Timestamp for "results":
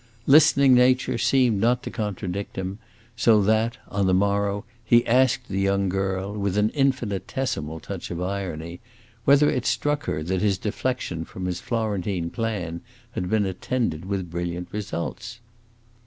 14.71-15.39